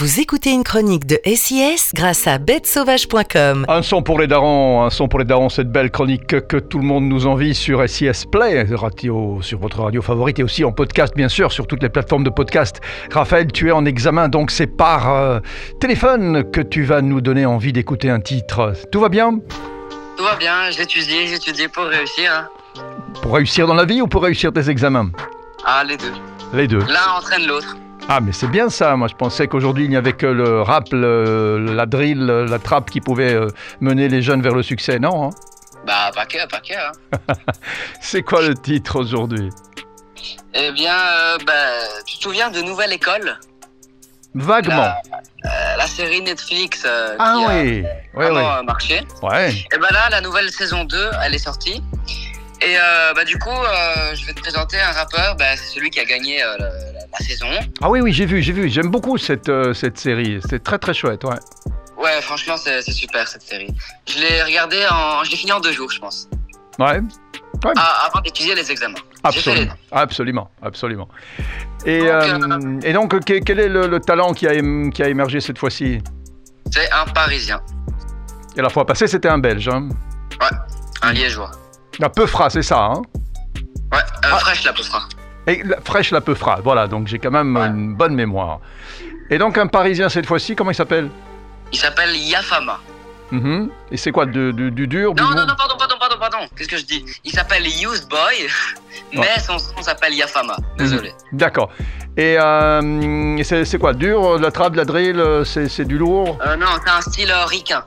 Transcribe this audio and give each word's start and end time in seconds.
Vous 0.00 0.20
écoutez 0.20 0.50
une 0.50 0.62
chronique 0.64 1.06
de 1.06 1.18
SIS 1.24 1.90
grâce 1.94 2.26
à 2.28 2.38
bêtesauvage.com. 2.38 3.64
Un 3.68 3.82
son 3.82 4.02
pour 4.02 4.20
les 4.20 4.26
darons, 4.28 4.84
un 4.84 4.90
son 4.90 5.08
pour 5.08 5.18
les 5.18 5.24
darons, 5.24 5.48
cette 5.48 5.72
belle 5.72 5.90
chronique 5.90 6.26
que 6.46 6.56
tout 6.58 6.78
le 6.78 6.84
monde 6.84 7.08
nous 7.08 7.26
envie 7.26 7.52
sur 7.54 7.88
SIS 7.88 8.24
Play, 8.30 8.64
radio, 8.70 9.40
sur 9.42 9.58
votre 9.58 9.80
radio 9.82 10.00
favorite 10.00 10.38
et 10.38 10.42
aussi 10.44 10.64
en 10.64 10.70
podcast 10.72 11.14
bien 11.16 11.28
sûr 11.28 11.50
sur 11.50 11.66
toutes 11.66 11.82
les 11.82 11.88
plateformes 11.88 12.22
de 12.22 12.30
podcast. 12.30 12.80
Raphaël, 13.10 13.50
tu 13.50 13.68
es 13.68 13.72
en 13.72 13.84
examen 13.86 14.28
donc 14.28 14.52
c'est 14.52 14.68
par 14.68 15.12
euh, 15.12 15.40
téléphone 15.80 16.48
que 16.50 16.60
tu 16.60 16.84
vas 16.84 17.00
nous 17.02 17.20
donner 17.20 17.44
envie 17.46 17.72
d'écouter 17.72 18.08
un 18.10 18.20
titre. 18.20 18.74
Tout 18.92 19.00
va 19.00 19.08
bien? 19.08 19.40
Tout 20.16 20.24
va 20.24 20.36
bien, 20.36 20.70
j'ai 20.70 20.82
étudié 21.34 21.66
pour 21.68 21.84
réussir. 21.84 22.30
hein. 22.32 22.48
Pour 23.22 23.34
réussir 23.34 23.66
dans 23.66 23.74
la 23.74 23.84
vie 23.84 24.00
ou 24.00 24.06
pour 24.06 24.22
réussir 24.22 24.52
tes 24.52 24.70
examens? 24.70 25.10
Ah, 25.64 25.82
les 25.82 25.96
deux. 25.96 26.12
Les 26.52 26.68
deux. 26.68 26.78
L'un 26.78 27.16
entraîne 27.18 27.46
l'autre. 27.46 27.76
Ah 28.10 28.20
mais 28.20 28.32
c'est 28.32 28.46
bien 28.48 28.70
ça, 28.70 28.96
moi 28.96 29.06
je 29.08 29.14
pensais 29.14 29.48
qu'aujourd'hui 29.48 29.84
il 29.84 29.90
n'y 29.90 29.96
avait 29.96 30.14
que 30.14 30.26
le 30.26 30.62
rap, 30.62 30.84
le- 30.92 31.58
la 31.74 31.84
drill, 31.84 32.24
la 32.24 32.58
trappe 32.58 32.90
qui 32.90 33.00
pouvait 33.02 33.34
euh, 33.34 33.48
mener 33.80 34.08
les 34.08 34.22
jeunes 34.22 34.40
vers 34.40 34.54
le 34.54 34.62
succès, 34.62 34.98
non 34.98 35.26
hein 35.26 35.30
Bah, 35.86 36.10
pas 36.14 36.24
que, 36.24 36.46
pas 36.48 36.60
que. 36.60 36.72
hein. 36.74 37.34
C'est 38.00 38.22
quoi 38.22 38.40
le 38.42 38.54
titre 38.54 38.98
aujourd'hui? 39.00 39.50
Eh 40.54 40.72
bien, 40.72 40.94
euh, 40.96 41.38
bah, 41.46 41.52
tu 42.06 42.16
te 42.16 42.22
souviens 42.22 42.50
de 42.50 42.60
Nouvelle 42.62 42.92
École? 42.94 43.38
Vaguement. 44.34 44.92
Euh, 45.44 45.76
La 45.76 45.86
série 45.86 46.22
Netflix 46.22 46.82
euh, 46.86 47.14
Ah 47.18 47.34
qui 47.36 47.44
a 47.44 47.48
oui, 47.48 47.84
oui, 48.14 48.26
oui. 48.30 48.42
euh, 48.42 48.62
marché. 48.62 49.02
Ouais. 49.22 49.52
Et 49.52 49.78
bah 49.78 49.88
là, 49.90 50.08
la 50.10 50.20
nouvelle 50.20 50.50
saison 50.50 50.84
2, 50.84 51.10
elle 51.24 51.34
est 51.34 51.38
sortie. 51.38 51.82
Et 52.60 52.76
euh, 52.76 53.12
bah, 53.14 53.24
du 53.24 53.38
coup, 53.38 53.50
euh, 53.50 54.14
je 54.14 54.26
vais 54.26 54.32
te 54.32 54.40
présenter 54.40 54.80
un 54.80 54.92
rappeur, 54.92 55.36
bah, 55.36 55.56
c'est 55.56 55.74
celui 55.74 55.90
qui 55.90 56.00
a 56.00 56.04
gagné 56.04 56.42
euh, 56.42 56.56
la, 57.12 57.18
saison. 57.26 57.46
Ah 57.80 57.90
oui, 57.90 58.00
oui, 58.00 58.12
j'ai 58.12 58.26
vu, 58.26 58.42
j'ai 58.42 58.52
vu. 58.52 58.68
J'aime 58.68 58.90
beaucoup 58.90 59.16
cette, 59.18 59.48
euh, 59.48 59.72
cette 59.74 59.98
série. 59.98 60.40
C'est 60.48 60.62
très 60.62 60.78
très 60.78 60.94
chouette, 60.94 61.24
ouais. 61.24 61.36
Ouais, 61.96 62.20
franchement, 62.22 62.56
c'est 62.56 62.82
super 62.92 63.26
cette 63.26 63.42
série. 63.42 63.68
Je 64.08 64.18
l'ai 64.20 64.42
regardé 64.42 64.84
en. 64.90 65.24
Je 65.24 65.30
l'ai 65.30 65.36
fini 65.36 65.52
en 65.52 65.60
deux 65.60 65.72
jours, 65.72 65.90
je 65.90 65.98
pense. 65.98 66.28
Ouais, 66.78 67.00
Ah, 67.76 68.06
avant 68.08 68.20
d'étudier 68.20 68.54
les 68.54 68.70
examens. 68.70 68.94
Les 68.94 69.20
absolument. 69.24 69.72
Absolument, 69.90 70.50
absolument. 70.62 71.08
Et, 71.84 71.98
Donc, 71.98 72.08
euh, 72.08 72.80
et 72.84 72.92
donc, 72.92 73.24
que- 73.24 73.38
quel 73.40 73.58
est 73.58 73.68
le, 73.68 73.88
le 73.88 73.98
talent 74.00 74.32
qui 74.32 74.46
a, 74.46 74.52
qui 74.92 75.02
a 75.02 75.08
émergé 75.08 75.40
cette 75.40 75.58
fois-ci? 75.58 75.98
C'est 76.70 76.88
un 76.92 77.04
Parisien. 77.06 77.60
Et 78.56 78.62
la 78.62 78.68
fois 78.68 78.86
passée, 78.86 79.08
c'était 79.08 79.28
un 79.28 79.38
Belge. 79.38 79.68
Hein. 79.68 79.88
Un 81.02 81.12
Liégeois. 81.12 81.50
La 81.98 82.08
Peufra, 82.10 82.48
c'est 82.48 82.62
ça. 82.62 82.78
Hein 82.78 83.02
Ouais, 83.90 83.98
euh, 83.98 84.28
Ah. 84.32 84.38
fraîche 84.38 84.62
la 84.64 84.72
Peufra. 84.72 85.00
Et 85.48 85.62
la, 85.64 85.80
fraîche 85.80 86.10
la 86.12 86.20
Peufra, 86.20 86.60
voilà. 86.62 86.86
Donc 86.86 87.08
j'ai 87.08 87.18
quand 87.18 87.30
même 87.30 87.56
Ouais. 87.56 87.66
une 87.66 87.94
bonne 87.94 88.14
mémoire. 88.14 88.60
Et 89.30 89.38
donc 89.38 89.58
un 89.58 89.66
Parisien 89.66 90.08
cette 90.08 90.26
fois-ci, 90.26 90.54
comment 90.54 90.70
il 90.70 90.74
s'appelle? 90.74 91.08
Il 91.72 91.78
s'appelle 91.78 92.14
Yafama. 92.16 92.78
Mhm. 93.30 93.68
Et 93.90 93.98
c'est 93.98 94.10
quoi, 94.10 94.24
du, 94.24 94.54
du- 94.54 94.70
du 94.70 94.86
dur 94.86 95.12
du 95.14 95.22
Non, 95.22 95.28
non, 95.30 95.44
non, 95.46 95.54
pardon, 95.58 95.74
pardon, 95.78 95.96
pardon, 96.00 96.16
pardon. 96.18 96.38
Qu'est-ce 96.56 96.68
que 96.68 96.78
je 96.78 96.84
dis? 96.86 97.04
Il 97.24 97.30
s'appelle 97.32 97.66
Used 97.66 98.08
Boy, 98.08 98.46
mais 99.14 99.38
son 99.40 99.58
son 99.58 99.82
s'appelle 99.82 100.14
Yafama. 100.14 100.56
Désolé. 100.78 101.12
D'accord. 101.32 101.68
Et, 102.16 102.36
euh, 102.40 103.42
c'est 103.44 103.64
c'est 103.66 103.78
quoi, 103.78 103.92
dur, 103.92 104.38
la 104.38 104.50
trap, 104.50 104.74
la 104.76 104.84
drill, 104.86 105.20
euh, 105.20 105.44
c'est 105.44 105.68
c'est 105.68 105.84
du 105.84 105.98
lourd? 105.98 106.38
Euh, 106.46 106.56
non, 106.56 106.66
c'est 106.82 106.90
un 106.90 107.00
style 107.02 107.32
ricain. 107.48 107.84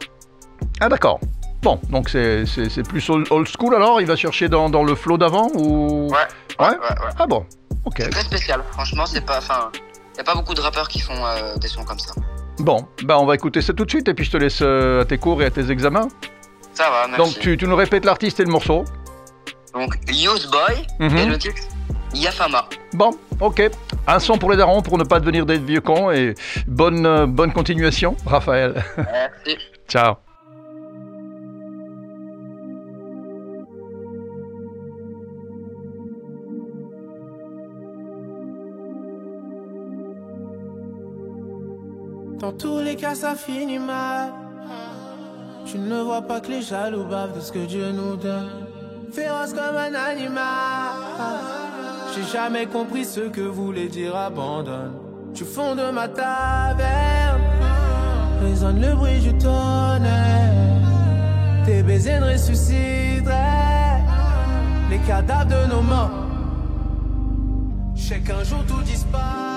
Ah 0.79 0.89
d'accord. 0.89 1.19
Bon, 1.61 1.79
donc 1.89 2.09
c'est 2.09 2.83
plus 2.87 3.07
old 3.09 3.47
school 3.47 3.75
alors 3.75 4.01
Il 4.01 4.07
va 4.07 4.15
chercher 4.15 4.49
dans, 4.49 4.69
dans 4.69 4.83
le 4.83 4.95
flow 4.95 5.17
d'avant 5.17 5.47
ou... 5.53 6.07
Ouais. 6.11 6.17
Ouais 6.59 6.67
Ouais, 6.69 6.75
ouais. 6.75 7.11
Ah 7.19 7.27
bon, 7.27 7.45
ok. 7.85 7.95
C'est 7.97 8.09
très 8.09 8.23
spécial. 8.23 8.61
Franchement, 8.71 9.05
c'est 9.05 9.25
pas. 9.25 9.37
Enfin, 9.37 9.69
y 10.17 10.19
a 10.19 10.23
pas 10.23 10.33
beaucoup 10.35 10.53
de 10.53 10.61
rappeurs 10.61 10.87
qui 10.87 10.99
font 10.99 11.13
euh, 11.25 11.55
des 11.57 11.67
sons 11.67 11.83
comme 11.83 11.99
ça. 11.99 12.13
Bon, 12.59 12.85
bah 13.03 13.17
on 13.19 13.25
va 13.25 13.35
écouter 13.35 13.61
ça 13.61 13.73
tout 13.73 13.85
de 13.85 13.89
suite 13.89 14.07
et 14.07 14.13
puis 14.13 14.25
je 14.25 14.31
te 14.31 14.37
laisse 14.37 14.59
euh, 14.61 15.01
à 15.01 15.05
tes 15.05 15.17
cours 15.17 15.41
et 15.41 15.45
à 15.45 15.51
tes 15.51 15.71
examens. 15.71 16.07
Ça 16.73 16.89
va, 16.89 17.07
merci. 17.07 17.17
Donc 17.17 17.39
tu, 17.39 17.57
tu 17.57 17.67
nous 17.67 17.75
répètes 17.75 18.05
l'artiste 18.05 18.39
et 18.39 18.43
le 18.45 18.51
morceau. 18.51 18.83
Donc, 19.73 19.95
Used 20.09 20.49
Boy 20.51 20.85
Mhm. 20.99 21.17
et 21.17 21.25
le 21.27 21.37
titre 21.37 21.61
Yafama. 22.13 22.65
Bon, 22.93 23.11
ok. 23.39 23.69
Un 24.07 24.19
son 24.19 24.37
pour 24.37 24.51
les 24.51 24.57
darons 24.57 24.81
pour 24.81 24.97
ne 24.97 25.03
pas 25.03 25.19
devenir 25.19 25.45
des 25.45 25.57
vieux 25.57 25.79
cons 25.81 26.11
et 26.11 26.35
bonne, 26.67 27.05
euh, 27.05 27.25
bonne 27.25 27.53
continuation, 27.53 28.15
Raphaël. 28.25 28.83
Merci. 28.97 29.57
Ciao. 29.87 30.15
Dans 42.41 42.51
tous 42.51 42.79
les 42.79 42.95
cas, 42.95 43.13
ça 43.13 43.35
finit 43.35 43.77
mal. 43.77 44.31
Tu 45.67 45.77
ne 45.77 46.01
vois 46.01 46.23
pas 46.23 46.39
que 46.39 46.49
les 46.49 46.63
jaloux 46.63 47.03
bavent 47.03 47.35
de 47.35 47.39
ce 47.39 47.51
que 47.51 47.65
Dieu 47.67 47.91
nous 47.91 48.15
donne. 48.15 48.49
Féroce 49.11 49.53
comme 49.53 49.75
un 49.75 49.93
animal. 49.93 50.41
J'ai 52.15 52.23
jamais 52.33 52.65
compris 52.65 53.05
ce 53.05 53.19
que 53.19 53.41
voulait 53.41 53.89
dire 53.89 54.15
abandonne. 54.15 54.93
Du 55.35 55.43
fond 55.43 55.75
de 55.75 55.91
ma 55.91 56.07
taverne, 56.07 57.41
résonne 58.41 58.81
le 58.81 58.95
bruit 58.95 59.19
du 59.19 59.37
tonnerre. 59.37 60.49
Tes 61.63 61.83
baisers 61.83 62.21
ne 62.21 62.33
ressusciteraient 62.33 64.01
les 64.89 64.97
cadavres 65.07 65.45
de 65.45 65.69
nos 65.69 65.81
morts. 65.81 66.25
Je 67.93 68.01
sais 68.01 68.19
qu'un 68.19 68.43
jour 68.43 68.65
tout 68.67 68.81
disparaît. 68.81 69.50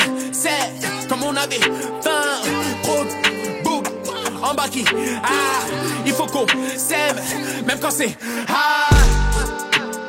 Ciel, 0.00 0.08
c'est 0.32 1.08
comme 1.08 1.22
on 1.22 1.36
avait 1.36 1.60
faim. 2.00 2.40
Trop 2.82 3.04
bouc 3.64 3.84
en 4.42 4.54
bas 4.54 4.68
qui 4.70 4.84
ah, 5.22 5.28
il 6.06 6.12
faut 6.12 6.26
qu'on 6.26 6.46
s'aime, 6.76 7.16
même 7.66 7.78
quand 7.80 7.90
c'est 7.90 8.16
ah. 8.48 8.94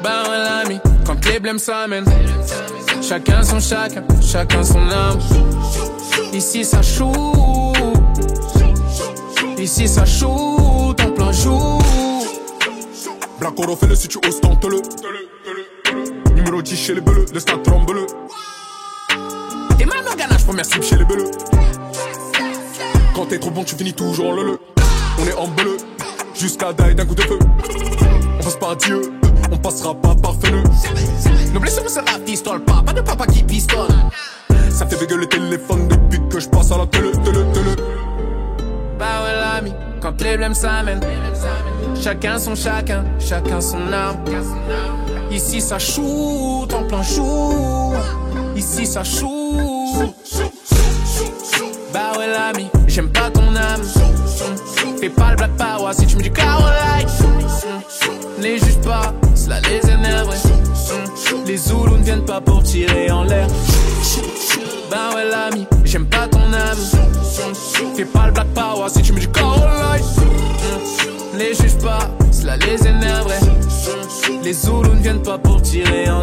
Ben 0.04 0.24
ouais, 0.30 0.38
l'ami, 0.38 0.80
quand 1.06 1.26
les 1.26 1.40
blèmes 1.40 1.60
s'amènent. 1.60 2.06
Chacun 3.02 3.44
son 3.44 3.60
chacun, 3.60 4.04
chacun 4.22 4.64
son 4.64 4.90
âme. 4.90 5.20
Ici 6.34 6.66
ça 6.66 6.82
shoot, 6.82 7.16
ici 9.58 9.88
ça 9.88 10.06
shoot 10.06 11.00
en 11.02 11.12
plein 11.12 11.32
jour. 11.32 11.82
Black 13.40 13.60
Oro 13.60 13.76
fait 13.76 13.88
le 13.88 13.96
si 13.96 14.08
tu 14.08 14.20
oses 14.26 14.40
tente-le 14.40 14.82
Numéro 16.34 16.62
10 16.62 16.76
chez 16.78 16.96
les 16.96 17.02
beleux, 17.02 17.26
le 17.34 17.40
stade 17.40 17.62
tremble 17.64 18.06
T'es 19.84 19.90
mal 19.90 20.06
au 20.10 20.16
ganache, 20.16 20.46
première 20.46 20.66
cible 20.66 20.82
Chez 20.86 20.96
les 20.96 21.04
beleux 21.04 21.30
Quand 23.14 23.26
t'es 23.26 23.38
trop 23.38 23.52
bon 23.52 23.66
tu 23.66 23.76
finis 23.76 23.92
toujours 23.92 24.30
en 24.30 24.32
le 24.32 24.58
On 25.20 25.28
est 25.28 25.34
en 25.34 25.50
bleu 25.50 25.76
Jusqu'à 26.34 26.72
die 26.72 26.96
d'un 26.96 27.06
coup 27.06 27.16
de 27.16 27.22
feu. 27.22 27.38
On 28.40 28.44
passe 28.44 28.56
par 28.56 28.78
Dieu 28.78 29.02
On 29.52 29.58
passera 29.58 29.94
pas 29.94 30.16
par 30.16 30.36
feu. 30.36 30.64
Nos 31.54 31.60
blessures 31.60 31.84
c'est 31.88 32.10
la 32.10 32.18
pistole, 32.18 32.64
pas, 32.64 32.82
pas 32.82 32.94
de 32.94 33.02
papa 33.02 33.26
qui 33.28 33.44
pistole. 33.44 33.90
Ça 34.70 34.88
fait 34.88 34.98
bégueuler 34.98 35.24
le 35.24 35.28
téléphone 35.28 35.90
depuis 35.90 36.22
que 36.30 36.40
je 36.40 36.48
passe 36.48 36.72
à 36.72 36.78
la 36.78 36.86
télé, 36.88 37.12
télé, 37.12 37.44
télé. 37.54 37.76
Bah 38.98 39.26
ouais 39.26 39.34
l'ami, 39.34 39.74
quand 40.02 40.22
les 40.22 40.38
blèmes 40.38 40.54
s'amènent. 40.54 41.02
Chacun 42.02 42.40
son 42.40 42.56
chacun, 42.56 43.04
chacun 43.20 43.60
son 43.60 43.92
arme 43.92 44.18
Ici 45.30 45.60
ça 45.60 45.78
shoot 45.78 46.74
en 46.74 46.84
plein 46.88 47.04
jour 47.04 47.94
Ici 48.56 48.86
ça 48.86 49.04
shoot 49.04 49.26
Bah 51.92 52.12
ouais 52.18 52.28
l'ami, 52.28 52.68
j'aime 52.88 53.10
pas 53.10 53.30
ton 53.30 53.56
âme. 53.56 53.82
Fais 55.00 55.10
pas 55.10 55.32
le 55.32 55.36
black 55.38 55.52
power 55.58 55.92
si 55.94 56.06
tu 56.06 56.18
me 56.18 56.22
dis 56.22 56.32
Caroline 56.32 57.08
Les 58.40 58.60
juge 58.60 58.80
pas, 58.84 59.14
cela 59.36 59.60
les 59.62 59.90
énerve. 59.90 60.34
Les 61.46 61.58
Zoulous 61.58 61.98
ne 61.98 62.04
viennent 62.04 62.26
pas 62.26 62.42
pour 62.42 62.64
tirer 62.64 63.12
en 63.12 63.24
l'air. 63.24 63.48
Bah 64.90 65.16
ouais 65.16 65.30
l'ami, 65.30 65.68
j'aime 65.84 66.06
pas 66.06 66.28
ton 66.28 66.54
âme. 66.54 66.78
Fais 67.96 68.06
pas 68.06 68.28
le 68.28 68.34
black 68.34 68.48
power 68.54 68.88
si 68.90 69.02
tu 69.02 69.14
me 69.14 69.20
dis 69.20 69.28
Caroline 69.28 70.06
Les 71.38 71.54
juge 71.54 71.78
pas, 71.80 72.10
cela 72.32 72.58
les 72.58 72.88
énerverait 72.88 73.40
Les 74.44 74.54
Zoulous 74.54 74.94
ne 74.94 75.02
viennent 75.02 75.24
pas 75.24 75.38
pour 75.38 75.62
tirer 75.62 76.10
en 76.10 76.23